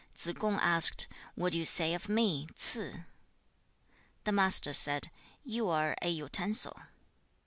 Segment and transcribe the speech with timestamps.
[0.15, 1.05] Tsze kung asked,
[1.35, 3.03] 'What do you say of me, Ts'ze?
[4.23, 5.11] The Master said,
[5.43, 6.79] 'You are a utensil.'